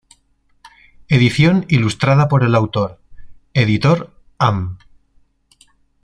Edición 1.09 1.67
ilustrada 1.69 2.27
por 2.27 2.43
el 2.43 2.55
autor, 2.55 2.99
editor 3.53 4.11
Am. 4.39 4.79